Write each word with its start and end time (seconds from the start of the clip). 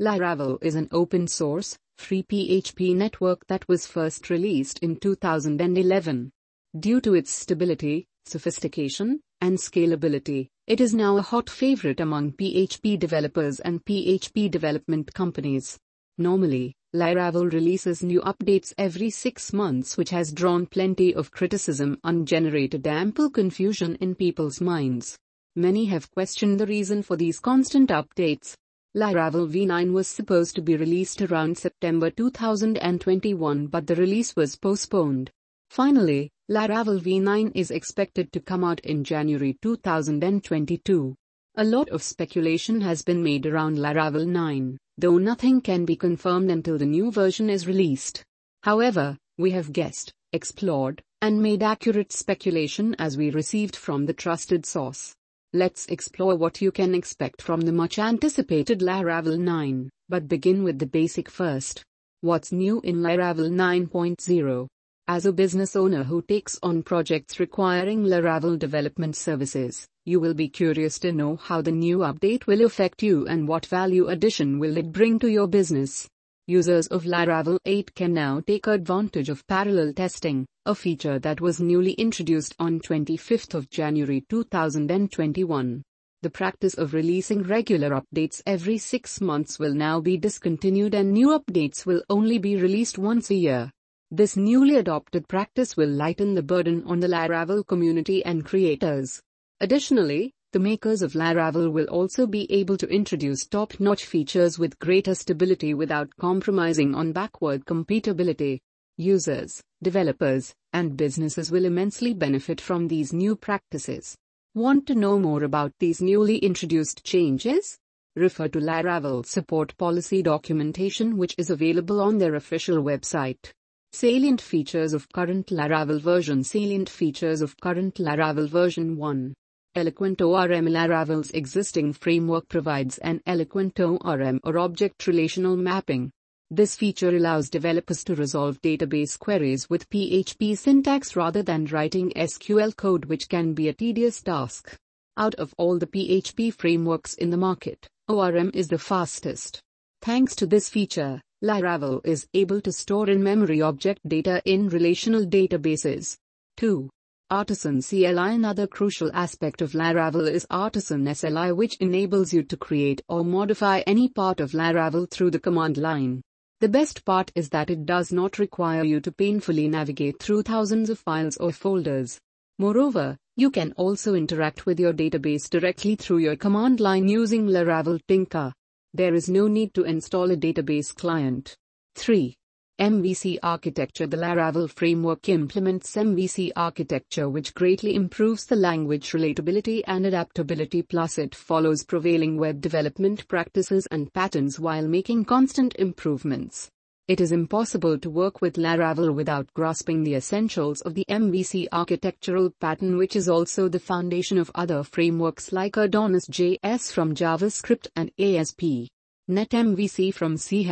Laravel 0.00 0.62
is 0.62 0.76
an 0.76 0.88
open 0.92 1.26
source, 1.26 1.76
free 1.96 2.22
PHP 2.22 2.94
network 2.94 3.44
that 3.48 3.66
was 3.66 3.84
first 3.84 4.30
released 4.30 4.78
in 4.78 4.94
2011. 4.94 6.30
Due 6.78 7.00
to 7.00 7.14
its 7.14 7.32
stability, 7.32 8.06
sophistication, 8.24 9.18
and 9.40 9.58
scalability, 9.58 10.46
it 10.68 10.80
is 10.80 10.94
now 10.94 11.16
a 11.16 11.22
hot 11.22 11.50
favorite 11.50 11.98
among 11.98 12.30
PHP 12.34 12.96
developers 12.96 13.58
and 13.58 13.84
PHP 13.84 14.48
development 14.48 15.12
companies. 15.14 15.76
Normally, 16.16 16.76
Laravel 16.94 17.52
releases 17.52 18.00
new 18.00 18.20
updates 18.20 18.72
every 18.78 19.10
six 19.10 19.52
months, 19.52 19.96
which 19.96 20.10
has 20.10 20.30
drawn 20.30 20.66
plenty 20.66 21.12
of 21.12 21.32
criticism 21.32 21.98
and 22.04 22.28
generated 22.28 22.86
ample 22.86 23.30
confusion 23.30 23.96
in 23.96 24.14
people's 24.14 24.60
minds. 24.60 25.18
Many 25.56 25.86
have 25.86 26.08
questioned 26.12 26.60
the 26.60 26.66
reason 26.66 27.02
for 27.02 27.16
these 27.16 27.40
constant 27.40 27.90
updates. 27.90 28.54
Laravel 28.98 29.48
v9 29.48 29.92
was 29.92 30.08
supposed 30.08 30.56
to 30.56 30.60
be 30.60 30.76
released 30.76 31.22
around 31.22 31.56
September 31.56 32.10
2021, 32.10 33.68
but 33.68 33.86
the 33.86 33.94
release 33.94 34.34
was 34.34 34.56
postponed. 34.56 35.30
Finally, 35.70 36.32
Laravel 36.50 36.98
v9 36.98 37.52
is 37.54 37.70
expected 37.70 38.32
to 38.32 38.40
come 38.40 38.64
out 38.64 38.80
in 38.80 39.04
January 39.04 39.56
2022. 39.62 41.14
A 41.58 41.64
lot 41.64 41.88
of 41.90 42.02
speculation 42.02 42.80
has 42.80 43.02
been 43.02 43.22
made 43.22 43.46
around 43.46 43.78
Laravel 43.78 44.26
9, 44.26 44.76
though 44.96 45.18
nothing 45.18 45.60
can 45.60 45.84
be 45.84 45.94
confirmed 45.94 46.50
until 46.50 46.76
the 46.76 46.84
new 46.84 47.12
version 47.12 47.48
is 47.48 47.68
released. 47.68 48.24
However, 48.64 49.16
we 49.38 49.52
have 49.52 49.72
guessed, 49.72 50.12
explored, 50.32 51.00
and 51.22 51.40
made 51.40 51.62
accurate 51.62 52.12
speculation 52.12 52.96
as 52.98 53.16
we 53.16 53.30
received 53.30 53.76
from 53.76 54.06
the 54.06 54.12
trusted 54.12 54.66
source. 54.66 55.14
Let's 55.54 55.86
explore 55.86 56.36
what 56.36 56.60
you 56.60 56.70
can 56.70 56.94
expect 56.94 57.40
from 57.40 57.62
the 57.62 57.72
much 57.72 57.98
anticipated 57.98 58.80
Laravel 58.80 59.38
9, 59.38 59.88
but 60.06 60.28
begin 60.28 60.62
with 60.62 60.78
the 60.78 60.84
basic 60.84 61.30
first. 61.30 61.82
What's 62.20 62.52
new 62.52 62.82
in 62.82 62.96
Laravel 62.96 63.50
9.0? 63.50 64.66
As 65.06 65.24
a 65.24 65.32
business 65.32 65.74
owner 65.74 66.04
who 66.04 66.20
takes 66.20 66.58
on 66.62 66.82
projects 66.82 67.40
requiring 67.40 68.04
Laravel 68.04 68.58
development 68.58 69.16
services, 69.16 69.86
you 70.04 70.20
will 70.20 70.34
be 70.34 70.50
curious 70.50 70.98
to 70.98 71.12
know 71.12 71.36
how 71.36 71.62
the 71.62 71.72
new 71.72 72.00
update 72.00 72.46
will 72.46 72.66
affect 72.66 73.02
you 73.02 73.26
and 73.26 73.48
what 73.48 73.64
value 73.64 74.08
addition 74.08 74.58
will 74.58 74.76
it 74.76 74.92
bring 74.92 75.18
to 75.18 75.30
your 75.30 75.46
business. 75.46 76.06
Users 76.46 76.88
of 76.88 77.04
Laravel 77.04 77.58
8 77.64 77.94
can 77.94 78.12
now 78.12 78.40
take 78.40 78.66
advantage 78.66 79.30
of 79.30 79.46
parallel 79.46 79.94
testing, 79.94 80.44
a 80.68 80.74
feature 80.74 81.18
that 81.18 81.40
was 81.40 81.62
newly 81.62 81.92
introduced 81.92 82.54
on 82.58 82.78
25th 82.78 83.54
of 83.54 83.70
January 83.70 84.22
2021. 84.28 85.82
The 86.20 86.28
practice 86.28 86.74
of 86.74 86.92
releasing 86.92 87.42
regular 87.42 87.98
updates 87.98 88.42
every 88.44 88.76
6 88.76 89.20
months 89.22 89.58
will 89.58 89.72
now 89.72 89.98
be 89.98 90.18
discontinued 90.18 90.94
and 90.94 91.10
new 91.10 91.28
updates 91.28 91.86
will 91.86 92.02
only 92.10 92.36
be 92.36 92.56
released 92.56 92.98
once 92.98 93.30
a 93.30 93.34
year. 93.34 93.70
This 94.10 94.36
newly 94.36 94.76
adopted 94.76 95.26
practice 95.26 95.74
will 95.74 95.88
lighten 95.88 96.34
the 96.34 96.42
burden 96.42 96.84
on 96.84 97.00
the 97.00 97.08
Laravel 97.08 97.66
community 97.66 98.22
and 98.26 98.44
creators. 98.44 99.22
Additionally, 99.60 100.34
the 100.52 100.58
makers 100.58 101.00
of 101.00 101.14
Laravel 101.14 101.72
will 101.72 101.86
also 101.86 102.26
be 102.26 102.50
able 102.52 102.76
to 102.76 102.88
introduce 102.88 103.46
top-notch 103.46 104.04
features 104.04 104.58
with 104.58 104.78
greater 104.80 105.14
stability 105.14 105.72
without 105.72 106.10
compromising 106.20 106.94
on 106.94 107.12
backward 107.12 107.64
compatibility. 107.64 108.60
Users, 109.00 109.62
developers, 109.80 110.52
and 110.72 110.96
businesses 110.96 111.52
will 111.52 111.64
immensely 111.64 112.12
benefit 112.12 112.60
from 112.60 112.88
these 112.88 113.12
new 113.12 113.36
practices. 113.36 114.16
Want 114.56 114.88
to 114.88 114.96
know 114.96 115.20
more 115.20 115.44
about 115.44 115.72
these 115.78 116.02
newly 116.02 116.38
introduced 116.38 117.04
changes? 117.04 117.78
Refer 118.16 118.48
to 118.48 118.58
Laravel 118.58 119.24
support 119.24 119.76
policy 119.76 120.20
documentation 120.20 121.16
which 121.16 121.36
is 121.38 121.48
available 121.48 122.00
on 122.00 122.18
their 122.18 122.34
official 122.34 122.82
website. 122.82 123.52
Salient 123.92 124.40
features 124.40 124.92
of 124.92 125.08
current 125.12 125.46
Laravel 125.46 126.00
version 126.00 126.42
Salient 126.42 126.88
features 126.88 127.40
of 127.40 127.56
current 127.60 127.94
Laravel 127.94 128.48
version 128.48 128.96
1. 128.96 129.32
Eloquent 129.76 130.20
ORM 130.20 130.66
Laravel's 130.66 131.30
existing 131.30 131.92
framework 131.92 132.48
provides 132.48 132.98
an 132.98 133.22
eloquent 133.26 133.78
ORM 133.78 134.40
or 134.42 134.58
object 134.58 135.06
relational 135.06 135.56
mapping. 135.56 136.10
This 136.50 136.76
feature 136.76 137.14
allows 137.14 137.50
developers 137.50 138.02
to 138.04 138.14
resolve 138.14 138.62
database 138.62 139.18
queries 139.18 139.68
with 139.68 139.90
PHP 139.90 140.56
syntax 140.56 141.14
rather 141.14 141.42
than 141.42 141.66
writing 141.66 142.10
SQL 142.16 142.74
code 142.74 143.04
which 143.04 143.28
can 143.28 143.52
be 143.52 143.68
a 143.68 143.74
tedious 143.74 144.22
task. 144.22 144.74
Out 145.18 145.34
of 145.34 145.54
all 145.58 145.78
the 145.78 145.86
PHP 145.86 146.54
frameworks 146.54 147.12
in 147.12 147.28
the 147.28 147.36
market, 147.36 147.86
ORM 148.08 148.50
is 148.54 148.68
the 148.68 148.78
fastest. 148.78 149.60
Thanks 150.00 150.34
to 150.36 150.46
this 150.46 150.70
feature, 150.70 151.20
Laravel 151.44 152.00
is 152.06 152.26
able 152.32 152.62
to 152.62 152.72
store 152.72 153.10
in-memory 153.10 153.60
object 153.60 154.00
data 154.08 154.40
in 154.46 154.70
relational 154.70 155.26
databases. 155.26 156.16
2. 156.56 156.88
Artisan 157.30 157.82
CLI 157.82 158.36
Another 158.36 158.66
crucial 158.66 159.10
aspect 159.12 159.60
of 159.60 159.72
Laravel 159.72 160.26
is 160.26 160.46
Artisan 160.48 161.04
CLI 161.14 161.52
which 161.52 161.76
enables 161.76 162.32
you 162.32 162.42
to 162.44 162.56
create 162.56 163.02
or 163.06 163.22
modify 163.22 163.80
any 163.80 164.08
part 164.08 164.40
of 164.40 164.52
Laravel 164.52 165.10
through 165.10 165.30
the 165.32 165.38
command 165.38 165.76
line. 165.76 166.22
The 166.60 166.68
best 166.68 167.04
part 167.04 167.30
is 167.36 167.50
that 167.50 167.70
it 167.70 167.86
does 167.86 168.10
not 168.10 168.40
require 168.40 168.82
you 168.82 169.00
to 169.02 169.12
painfully 169.12 169.68
navigate 169.68 170.20
through 170.20 170.42
thousands 170.42 170.90
of 170.90 170.98
files 170.98 171.36
or 171.36 171.52
folders. 171.52 172.18
Moreover, 172.58 173.16
you 173.36 173.52
can 173.52 173.70
also 173.76 174.14
interact 174.14 174.66
with 174.66 174.80
your 174.80 174.92
database 174.92 175.48
directly 175.48 175.94
through 175.94 176.18
your 176.18 176.34
command 176.34 176.80
line 176.80 177.06
using 177.06 177.46
Laravel 177.46 178.00
Tinker. 178.08 178.52
There 178.92 179.14
is 179.14 179.28
no 179.28 179.46
need 179.46 179.72
to 179.74 179.84
install 179.84 180.32
a 180.32 180.36
database 180.36 180.92
client. 180.92 181.54
3. 181.94 182.34
MVC 182.80 183.40
architecture 183.42 184.06
The 184.06 184.16
Laravel 184.16 184.70
framework 184.70 185.28
implements 185.28 185.96
MVC 185.96 186.52
architecture 186.54 187.28
which 187.28 187.52
greatly 187.52 187.96
improves 187.96 188.46
the 188.46 188.54
language 188.54 189.10
relatability 189.10 189.82
and 189.88 190.06
adaptability 190.06 190.82
plus 190.82 191.18
it 191.18 191.34
follows 191.34 191.82
prevailing 191.82 192.36
web 192.36 192.60
development 192.60 193.26
practices 193.26 193.88
and 193.90 194.12
patterns 194.12 194.60
while 194.60 194.86
making 194.86 195.24
constant 195.24 195.74
improvements. 195.74 196.70
It 197.08 197.20
is 197.20 197.32
impossible 197.32 197.98
to 197.98 198.10
work 198.10 198.40
with 198.40 198.54
Laravel 198.54 199.12
without 199.12 199.52
grasping 199.54 200.04
the 200.04 200.14
essentials 200.14 200.80
of 200.82 200.94
the 200.94 201.04
MVC 201.10 201.66
architectural 201.72 202.52
pattern 202.60 202.96
which 202.96 203.16
is 203.16 203.28
also 203.28 203.68
the 203.68 203.80
foundation 203.80 204.38
of 204.38 204.52
other 204.54 204.84
frameworks 204.84 205.50
like 205.50 205.76
Adonis.js 205.76 206.92
from 206.92 207.16
JavaScript 207.16 207.88
and 207.96 208.12
ASP. 208.20 208.88
NetMVC 209.28 210.14
from 210.14 210.36
C#. 210.36 210.70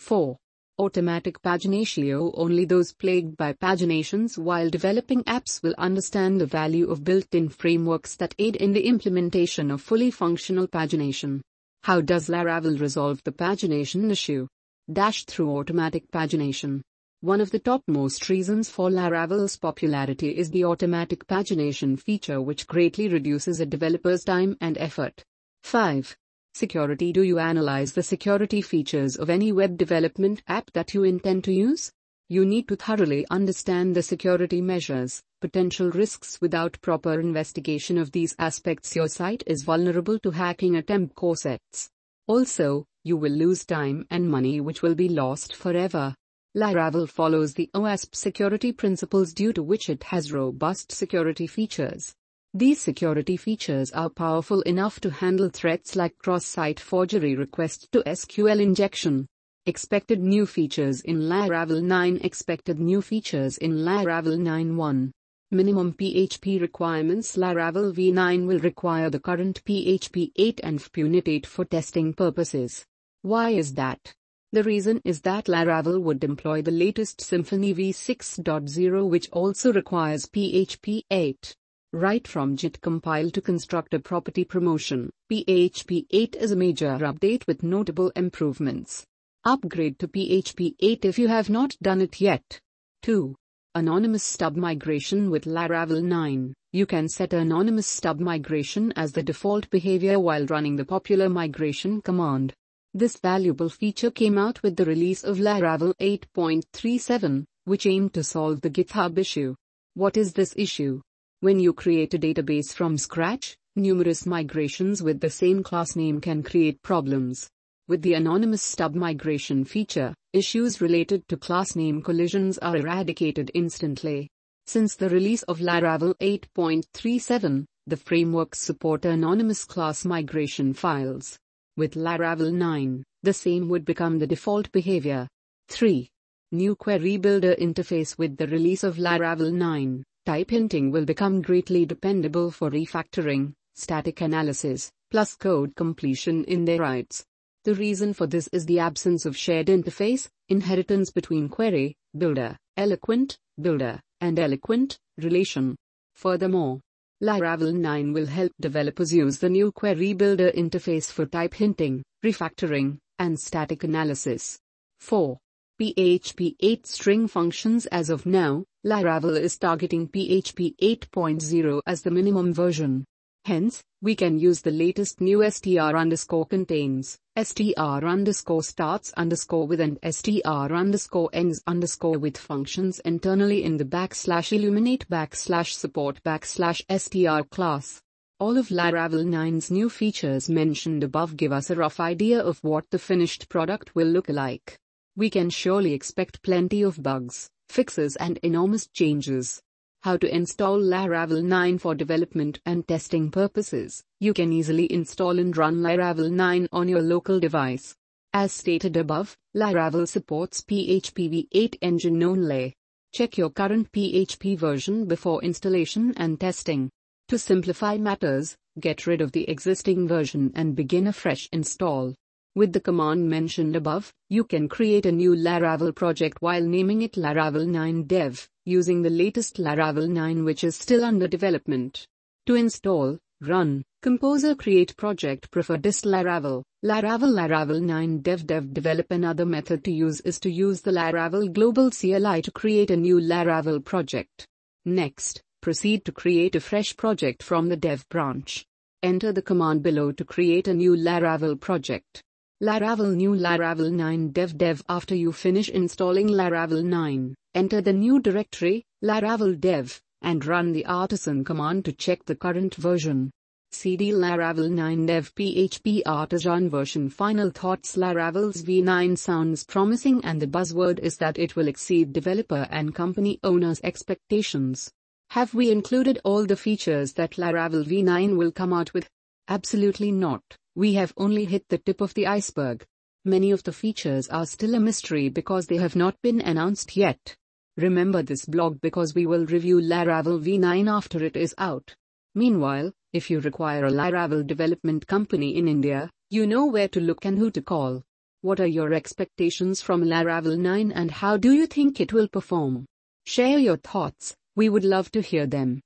4. 0.00 0.36
Automatic 0.78 1.42
paginatio 1.42 2.32
Only 2.34 2.64
those 2.64 2.94
plagued 2.94 3.36
by 3.36 3.52
paginations 3.52 4.38
while 4.38 4.70
developing 4.70 5.22
apps 5.24 5.62
will 5.62 5.74
understand 5.76 6.40
the 6.40 6.46
value 6.46 6.90
of 6.90 7.04
built-in 7.04 7.50
frameworks 7.50 8.16
that 8.16 8.34
aid 8.38 8.56
in 8.56 8.72
the 8.72 8.86
implementation 8.86 9.70
of 9.70 9.82
fully 9.82 10.10
functional 10.10 10.66
pagination. 10.66 11.42
How 11.82 12.00
does 12.00 12.30
Laravel 12.30 12.80
resolve 12.80 13.22
the 13.22 13.32
pagination 13.32 14.10
issue? 14.10 14.46
Dash 14.90 15.26
through 15.26 15.54
automatic 15.56 16.10
pagination. 16.10 16.80
One 17.20 17.42
of 17.42 17.50
the 17.50 17.58
topmost 17.58 18.30
reasons 18.30 18.70
for 18.70 18.88
Laravel's 18.88 19.58
popularity 19.58 20.36
is 20.36 20.50
the 20.50 20.64
automatic 20.64 21.26
pagination 21.26 22.00
feature 22.00 22.40
which 22.40 22.66
greatly 22.66 23.08
reduces 23.08 23.60
a 23.60 23.66
developer's 23.66 24.24
time 24.24 24.56
and 24.62 24.78
effort. 24.78 25.22
5. 25.64 26.16
Security 26.54 27.14
Do 27.14 27.22
you 27.22 27.38
analyze 27.38 27.94
the 27.94 28.02
security 28.02 28.60
features 28.60 29.16
of 29.16 29.30
any 29.30 29.52
web 29.52 29.78
development 29.78 30.42
app 30.48 30.70
that 30.74 30.92
you 30.92 31.02
intend 31.02 31.44
to 31.44 31.52
use? 31.52 31.90
You 32.28 32.44
need 32.44 32.68
to 32.68 32.76
thoroughly 32.76 33.26
understand 33.30 33.96
the 33.96 34.02
security 34.02 34.60
measures, 34.60 35.22
potential 35.40 35.90
risks 35.90 36.38
without 36.42 36.78
proper 36.82 37.18
investigation 37.18 37.96
of 37.96 38.12
these 38.12 38.34
aspects 38.38 38.94
your 38.94 39.08
site 39.08 39.42
is 39.46 39.62
vulnerable 39.62 40.18
to 40.18 40.30
hacking 40.30 40.76
attempt 40.76 41.14
corsets. 41.14 41.88
Also, 42.26 42.84
you 43.02 43.16
will 43.16 43.32
lose 43.32 43.64
time 43.64 44.06
and 44.10 44.30
money 44.30 44.60
which 44.60 44.82
will 44.82 44.94
be 44.94 45.08
lost 45.08 45.56
forever. 45.56 46.14
Laravel 46.54 47.08
follows 47.08 47.54
the 47.54 47.70
OWASP 47.72 48.14
security 48.14 48.72
principles 48.72 49.32
due 49.32 49.54
to 49.54 49.62
which 49.62 49.88
it 49.88 50.02
has 50.04 50.32
robust 50.32 50.92
security 50.92 51.46
features. 51.46 52.14
These 52.54 52.82
security 52.82 53.38
features 53.38 53.92
are 53.92 54.10
powerful 54.10 54.60
enough 54.62 55.00
to 55.00 55.10
handle 55.10 55.48
threats 55.48 55.96
like 55.96 56.18
cross-site 56.18 56.78
forgery 56.78 57.34
requests 57.34 57.88
to 57.92 58.02
SQL 58.02 58.60
injection. 58.60 59.26
Expected 59.64 60.20
new 60.20 60.44
features 60.44 61.00
in 61.00 61.20
Laravel 61.20 61.82
9 61.82 62.18
Expected 62.22 62.78
new 62.78 63.00
features 63.00 63.56
in 63.56 63.76
Laravel 63.76 64.36
9.1 64.36 65.12
Minimum 65.50 65.94
PHP 65.94 66.60
requirements 66.60 67.36
Laravel 67.36 67.90
v9 67.94 68.46
will 68.46 68.58
require 68.58 69.08
the 69.08 69.20
current 69.20 69.64
PHP 69.64 70.32
8 70.36 70.60
and 70.62 70.78
PHPUnit 70.78 71.28
8 71.28 71.46
for 71.46 71.64
testing 71.64 72.12
purposes. 72.12 72.84
Why 73.22 73.50
is 73.50 73.72
that? 73.74 74.12
The 74.52 74.62
reason 74.62 75.00
is 75.06 75.22
that 75.22 75.46
Laravel 75.46 76.02
would 76.02 76.22
employ 76.22 76.60
the 76.60 76.70
latest 76.70 77.20
Symfony 77.20 77.74
v6.0 77.74 79.08
which 79.08 79.30
also 79.30 79.72
requires 79.72 80.26
PHP 80.26 81.04
8. 81.10 81.56
Right 81.94 82.26
from 82.26 82.56
JIT 82.56 82.80
compile 82.80 83.30
to 83.32 83.42
constructor 83.42 83.98
property 83.98 84.44
promotion, 84.44 85.10
PHP 85.30 86.06
8 86.10 86.36
is 86.36 86.50
a 86.50 86.56
major 86.56 86.96
update 87.00 87.46
with 87.46 87.62
notable 87.62 88.10
improvements. 88.16 89.04
Upgrade 89.44 89.98
to 89.98 90.08
PHP 90.08 90.74
8 90.80 91.04
if 91.04 91.18
you 91.18 91.28
have 91.28 91.50
not 91.50 91.76
done 91.82 92.00
it 92.00 92.18
yet. 92.18 92.58
2. 93.02 93.34
Anonymous 93.74 94.22
stub 94.22 94.56
migration 94.56 95.28
with 95.30 95.44
Laravel 95.44 96.02
9. 96.02 96.54
You 96.72 96.86
can 96.86 97.10
set 97.10 97.34
anonymous 97.34 97.88
stub 97.88 98.20
migration 98.20 98.94
as 98.96 99.12
the 99.12 99.22
default 99.22 99.68
behavior 99.68 100.18
while 100.18 100.46
running 100.46 100.76
the 100.76 100.86
popular 100.86 101.28
migration 101.28 102.00
command. 102.00 102.54
This 102.94 103.18
valuable 103.18 103.68
feature 103.68 104.10
came 104.10 104.38
out 104.38 104.62
with 104.62 104.76
the 104.76 104.86
release 104.86 105.24
of 105.24 105.36
Laravel 105.36 105.92
8.37, 106.00 107.44
which 107.64 107.84
aimed 107.84 108.14
to 108.14 108.24
solve 108.24 108.62
the 108.62 108.70
GitHub 108.70 109.18
issue. 109.18 109.54
What 109.92 110.16
is 110.16 110.32
this 110.32 110.54
issue? 110.56 111.02
When 111.42 111.58
you 111.58 111.72
create 111.72 112.14
a 112.14 112.20
database 112.20 112.72
from 112.72 112.96
scratch, 112.96 113.56
numerous 113.74 114.26
migrations 114.26 115.02
with 115.02 115.18
the 115.18 115.28
same 115.28 115.64
class 115.64 115.96
name 115.96 116.20
can 116.20 116.40
create 116.40 116.80
problems. 116.82 117.50
With 117.88 118.00
the 118.02 118.14
anonymous 118.14 118.62
stub 118.62 118.94
migration 118.94 119.64
feature, 119.64 120.14
issues 120.32 120.80
related 120.80 121.26
to 121.26 121.36
class 121.36 121.74
name 121.74 122.00
collisions 122.00 122.58
are 122.58 122.76
eradicated 122.76 123.50
instantly. 123.54 124.28
Since 124.68 124.94
the 124.94 125.08
release 125.08 125.42
of 125.42 125.58
Laravel 125.58 126.14
8.37, 126.20 127.64
the 127.88 127.96
frameworks 127.96 128.60
support 128.60 129.04
anonymous 129.04 129.64
class 129.64 130.04
migration 130.04 130.72
files. 130.72 131.36
With 131.76 131.94
Laravel 131.94 132.52
9, 132.52 133.02
the 133.24 133.32
same 133.32 133.68
would 133.68 133.84
become 133.84 134.20
the 134.20 134.28
default 134.28 134.70
behavior. 134.70 135.26
3. 135.70 136.08
New 136.52 136.76
Query 136.76 137.16
Builder 137.16 137.56
interface 137.56 138.16
with 138.16 138.36
the 138.36 138.46
release 138.46 138.84
of 138.84 138.98
Laravel 138.98 139.52
9. 139.52 140.04
Type 140.24 140.50
hinting 140.50 140.92
will 140.92 141.04
become 141.04 141.42
greatly 141.42 141.84
dependable 141.84 142.52
for 142.52 142.70
refactoring, 142.70 143.54
static 143.74 144.20
analysis, 144.20 144.92
plus 145.10 145.34
code 145.34 145.74
completion 145.74 146.44
in 146.44 146.64
their 146.64 146.78
writes. 146.78 147.24
The 147.64 147.74
reason 147.74 148.14
for 148.14 148.28
this 148.28 148.48
is 148.52 148.64
the 148.64 148.78
absence 148.78 149.26
of 149.26 149.36
shared 149.36 149.66
interface, 149.66 150.28
inheritance 150.48 151.10
between 151.10 151.48
query, 151.48 151.96
builder, 152.16 152.56
eloquent, 152.76 153.36
builder, 153.60 154.00
and 154.20 154.38
eloquent, 154.38 154.96
relation. 155.18 155.74
Furthermore, 156.14 156.80
Laravel 157.20 157.74
9 157.74 158.12
will 158.12 158.26
help 158.26 158.52
developers 158.60 159.12
use 159.12 159.38
the 159.38 159.50
new 159.50 159.72
query 159.72 160.12
builder 160.12 160.52
interface 160.52 161.10
for 161.10 161.26
type 161.26 161.54
hinting, 161.54 162.00
refactoring, 162.24 162.98
and 163.18 163.38
static 163.38 163.82
analysis. 163.82 164.56
4. 165.00 165.36
PHP 165.80 166.54
8 166.60 166.86
string 166.86 167.26
functions 167.26 167.86
as 167.86 168.08
of 168.08 168.24
now, 168.24 168.64
Laravel 168.84 169.40
is 169.40 169.58
targeting 169.58 170.08
PHP 170.08 170.74
8.0 170.82 171.82
as 171.86 172.02
the 172.02 172.10
minimum 172.10 172.52
version. 172.52 173.04
Hence, 173.44 173.80
we 174.00 174.16
can 174.16 174.40
use 174.40 174.60
the 174.60 174.72
latest 174.72 175.20
new 175.20 175.48
str 175.48 175.78
underscore 175.78 176.46
contains, 176.46 177.16
str 177.40 177.78
underscore 177.78 178.64
starts 178.64 179.12
underscore 179.12 179.68
with 179.68 179.80
and 179.80 180.00
str 180.10 180.48
underscore 180.48 181.30
ends 181.32 181.62
underscore 181.68 182.18
with 182.18 182.36
functions 182.36 182.98
internally 183.04 183.62
in 183.62 183.76
the 183.76 183.84
backslash 183.84 184.52
illuminate 184.52 185.08
backslash 185.08 185.74
support 185.74 186.20
backslash 186.24 186.82
str 186.98 187.48
class. 187.50 188.02
All 188.40 188.58
of 188.58 188.70
Laravel 188.70 189.24
9's 189.24 189.70
new 189.70 189.88
features 189.90 190.50
mentioned 190.50 191.04
above 191.04 191.36
give 191.36 191.52
us 191.52 191.70
a 191.70 191.76
rough 191.76 192.00
idea 192.00 192.42
of 192.42 192.58
what 192.64 192.90
the 192.90 192.98
finished 192.98 193.48
product 193.48 193.94
will 193.94 194.08
look 194.08 194.28
like 194.28 194.80
we 195.14 195.28
can 195.28 195.50
surely 195.50 195.92
expect 195.92 196.42
plenty 196.42 196.80
of 196.82 197.02
bugs, 197.02 197.50
fixes 197.72 198.16
and 198.16 198.38
enormous 198.42 198.86
changes. 198.86 199.62
How 200.02 200.18
to 200.18 200.34
install 200.34 200.78
Laravel 200.78 201.42
9 201.42 201.78
for 201.78 201.94
development 201.94 202.60
and 202.66 202.86
testing 202.86 203.30
purposes. 203.30 204.04
You 204.20 204.34
can 204.34 204.52
easily 204.52 204.92
install 204.92 205.38
and 205.38 205.56
run 205.56 205.76
Laravel 205.76 206.30
9 206.30 206.68
on 206.70 206.88
your 206.88 207.00
local 207.00 207.40
device. 207.40 207.96
As 208.34 208.52
stated 208.52 208.98
above, 208.98 209.38
Laravel 209.56 210.06
supports 210.06 210.60
PHP 210.60 211.48
v8 211.52 211.76
engine 211.80 212.22
only. 212.22 212.74
Check 213.14 213.38
your 213.38 213.48
current 213.48 213.90
PHP 213.92 214.58
version 214.58 215.06
before 215.06 215.42
installation 215.42 216.12
and 216.18 216.38
testing. 216.38 216.90
To 217.28 217.38
simplify 217.38 217.96
matters, 217.96 218.54
get 218.80 219.06
rid 219.06 219.22
of 219.22 219.32
the 219.32 219.48
existing 219.48 220.06
version 220.06 220.52
and 220.54 220.76
begin 220.76 221.06
a 221.06 221.12
fresh 221.12 221.48
install. 221.52 222.14
With 222.54 222.74
the 222.74 222.80
command 222.80 223.30
mentioned 223.30 223.76
above, 223.76 224.12
you 224.28 224.44
can 224.44 224.68
create 224.68 225.06
a 225.06 225.12
new 225.12 225.34
Laravel 225.34 225.94
project 225.94 226.42
while 226.42 226.62
naming 226.62 227.00
it 227.00 227.14
Laravel 227.14 227.66
9 227.66 228.02
Dev, 228.02 228.46
using 228.66 229.00
the 229.00 229.08
latest 229.08 229.56
Laravel 229.56 230.06
9 230.06 230.44
which 230.44 230.62
is 230.62 230.76
still 230.76 231.02
under 231.02 231.26
development. 231.26 232.06
To 232.44 232.54
install, 232.54 233.18
run, 233.40 233.82
composer 234.02 234.54
create 234.54 234.94
project 234.98 235.50
prefer 235.50 235.78
dist 235.78 236.04
Laravel, 236.04 236.62
Laravel 236.84 237.32
Laravel 237.32 237.80
9 237.80 238.18
Dev 238.18 238.46
Dev 238.46 238.74
Develop 238.74 239.10
Another 239.10 239.46
method 239.46 239.82
to 239.84 239.90
use 239.90 240.20
is 240.20 240.38
to 240.40 240.50
use 240.50 240.82
the 240.82 240.92
Laravel 240.92 241.50
Global 241.54 241.90
CLI 241.90 242.42
to 242.42 242.50
create 242.50 242.90
a 242.90 242.96
new 242.98 243.18
Laravel 243.18 243.82
project. 243.82 244.46
Next, 244.84 245.40
proceed 245.62 246.04
to 246.04 246.12
create 246.12 246.54
a 246.54 246.60
fresh 246.60 246.94
project 246.98 247.42
from 247.42 247.70
the 247.70 247.76
dev 247.76 248.06
branch. 248.10 248.66
Enter 249.02 249.32
the 249.32 249.40
command 249.40 249.82
below 249.82 250.12
to 250.12 250.24
create 250.26 250.68
a 250.68 250.74
new 250.74 250.94
Laravel 250.94 251.58
project. 251.58 252.22
Laravel 252.62 253.16
New 253.16 253.32
Laravel 253.32 253.90
9 253.90 254.28
Dev 254.28 254.56
Dev 254.56 254.84
After 254.88 255.16
you 255.16 255.32
finish 255.32 255.68
installing 255.68 256.28
Laravel 256.28 256.84
9, 256.84 257.34
enter 257.56 257.80
the 257.80 257.92
new 257.92 258.20
directory, 258.20 258.84
Laravel 259.02 259.58
Dev, 259.58 260.00
and 260.20 260.46
run 260.46 260.70
the 260.70 260.86
artisan 260.86 261.42
command 261.42 261.84
to 261.84 261.92
check 261.92 262.24
the 262.24 262.36
current 262.36 262.76
version. 262.76 263.32
cd 263.72 264.12
Laravel 264.12 264.70
9 264.70 265.06
Dev 265.06 265.34
PHP 265.34 266.02
Artisan 266.06 266.70
version 266.70 267.10
Final 267.10 267.50
thoughts 267.50 267.96
Laravel's 267.96 268.62
V9 268.62 269.18
sounds 269.18 269.64
promising 269.64 270.24
and 270.24 270.40
the 270.40 270.46
buzzword 270.46 271.00
is 271.00 271.16
that 271.16 271.40
it 271.40 271.56
will 271.56 271.66
exceed 271.66 272.12
developer 272.12 272.68
and 272.70 272.94
company 272.94 273.40
owners' 273.42 273.80
expectations. 273.82 274.88
Have 275.30 275.52
we 275.52 275.72
included 275.72 276.20
all 276.22 276.46
the 276.46 276.54
features 276.54 277.14
that 277.14 277.32
Laravel 277.32 277.84
V9 277.84 278.36
will 278.36 278.52
come 278.52 278.72
out 278.72 278.94
with? 278.94 279.08
Absolutely 279.48 280.12
not. 280.12 280.42
We 280.74 280.94
have 280.94 281.12
only 281.16 281.44
hit 281.44 281.68
the 281.68 281.78
tip 281.78 282.00
of 282.00 282.14
the 282.14 282.26
iceberg. 282.26 282.84
Many 283.24 283.50
of 283.50 283.62
the 283.62 283.72
features 283.72 284.28
are 284.28 284.46
still 284.46 284.74
a 284.74 284.80
mystery 284.80 285.28
because 285.28 285.66
they 285.66 285.76
have 285.76 285.94
not 285.94 286.20
been 286.22 286.40
announced 286.40 286.96
yet. 286.96 287.36
Remember 287.76 288.22
this 288.22 288.44
blog 288.44 288.80
because 288.80 289.14
we 289.14 289.26
will 289.26 289.46
review 289.46 289.80
Laravel 289.80 290.42
v9 290.42 290.90
after 290.90 291.24
it 291.24 291.36
is 291.36 291.54
out. 291.56 291.94
Meanwhile, 292.34 292.92
if 293.12 293.30
you 293.30 293.40
require 293.40 293.86
a 293.86 293.90
Laravel 293.90 294.46
development 294.46 295.06
company 295.06 295.56
in 295.56 295.68
India, 295.68 296.10
you 296.30 296.46
know 296.46 296.66
where 296.66 296.88
to 296.88 297.00
look 297.00 297.24
and 297.24 297.38
who 297.38 297.50
to 297.52 297.62
call. 297.62 298.02
What 298.40 298.58
are 298.58 298.66
your 298.66 298.92
expectations 298.92 299.80
from 299.80 300.02
Laravel 300.02 300.58
9 300.58 300.92
and 300.92 301.10
how 301.10 301.36
do 301.36 301.52
you 301.52 301.66
think 301.66 302.00
it 302.00 302.12
will 302.12 302.28
perform? 302.28 302.86
Share 303.24 303.58
your 303.58 303.76
thoughts, 303.76 304.34
we 304.56 304.68
would 304.68 304.84
love 304.84 305.12
to 305.12 305.22
hear 305.22 305.46
them. 305.46 305.80